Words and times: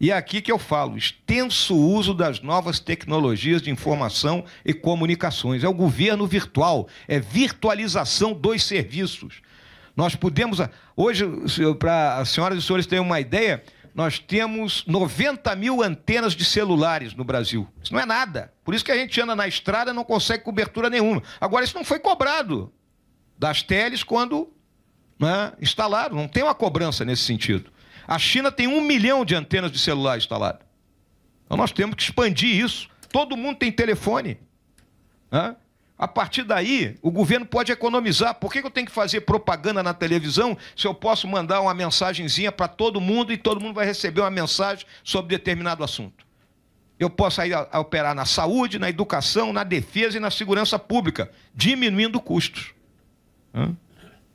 E 0.00 0.10
é 0.10 0.16
aqui 0.16 0.40
que 0.40 0.50
eu 0.50 0.58
falo, 0.58 0.96
extenso 0.96 1.76
uso 1.76 2.14
das 2.14 2.40
novas 2.40 2.80
tecnologias 2.80 3.60
de 3.60 3.70
informação 3.70 4.42
e 4.64 4.72
comunicações. 4.72 5.62
É 5.62 5.68
o 5.68 5.74
governo 5.74 6.26
virtual, 6.26 6.88
é 7.06 7.20
virtualização 7.20 8.32
dos 8.32 8.64
serviços. 8.64 9.42
Nós 9.94 10.16
podemos, 10.16 10.58
hoje, 10.96 11.26
para 11.78 12.16
as 12.16 12.30
senhoras 12.30 12.58
e 12.58 12.62
senhores 12.62 12.86
terem 12.86 13.04
uma 13.04 13.20
ideia, 13.20 13.62
nós 13.94 14.18
temos 14.18 14.86
90 14.86 15.54
mil 15.56 15.82
antenas 15.82 16.34
de 16.34 16.46
celulares 16.46 17.12
no 17.12 17.22
Brasil. 17.22 17.68
Isso 17.82 17.92
não 17.92 18.00
é 18.00 18.06
nada. 18.06 18.54
Por 18.64 18.74
isso 18.74 18.84
que 18.84 18.92
a 18.92 18.96
gente 18.96 19.20
anda 19.20 19.36
na 19.36 19.46
estrada 19.46 19.90
e 19.90 19.94
não 19.94 20.04
consegue 20.04 20.42
cobertura 20.42 20.88
nenhuma. 20.88 21.22
Agora, 21.38 21.62
isso 21.62 21.76
não 21.76 21.84
foi 21.84 21.98
cobrado 21.98 22.72
das 23.38 23.62
teles 23.62 24.02
quando 24.02 24.50
né, 25.18 25.52
instalaram. 25.60 26.16
Não 26.16 26.28
tem 26.28 26.42
uma 26.42 26.54
cobrança 26.54 27.04
nesse 27.04 27.24
sentido. 27.24 27.70
A 28.10 28.18
China 28.18 28.50
tem 28.50 28.66
um 28.66 28.80
milhão 28.80 29.24
de 29.24 29.36
antenas 29.36 29.70
de 29.70 29.78
celular 29.78 30.18
instaladas. 30.18 30.62
Então 31.44 31.56
nós 31.56 31.70
temos 31.70 31.94
que 31.94 32.02
expandir 32.02 32.52
isso. 32.52 32.88
Todo 33.12 33.36
mundo 33.36 33.58
tem 33.58 33.70
telefone. 33.70 34.36
Né? 35.30 35.54
A 35.96 36.08
partir 36.08 36.42
daí, 36.42 36.98
o 37.02 37.10
governo 37.12 37.46
pode 37.46 37.70
economizar. 37.70 38.34
Por 38.34 38.52
que 38.52 38.58
eu 38.58 38.68
tenho 38.68 38.88
que 38.88 38.92
fazer 38.92 39.20
propaganda 39.20 39.80
na 39.80 39.94
televisão 39.94 40.58
se 40.76 40.88
eu 40.88 40.94
posso 40.94 41.28
mandar 41.28 41.60
uma 41.60 41.72
mensagenzinha 41.72 42.50
para 42.50 42.66
todo 42.66 43.00
mundo 43.00 43.32
e 43.32 43.36
todo 43.36 43.60
mundo 43.60 43.74
vai 43.74 43.86
receber 43.86 44.22
uma 44.22 44.30
mensagem 44.30 44.84
sobre 45.04 45.36
determinado 45.36 45.84
assunto? 45.84 46.26
Eu 46.98 47.08
posso 47.08 47.40
aí 47.40 47.52
operar 47.54 48.12
na 48.12 48.24
saúde, 48.24 48.76
na 48.76 48.90
educação, 48.90 49.52
na 49.52 49.62
defesa 49.62 50.16
e 50.16 50.20
na 50.20 50.32
segurança 50.32 50.80
pública, 50.80 51.30
diminuindo 51.54 52.20
custos. 52.20 52.74
Hã? 53.54 53.76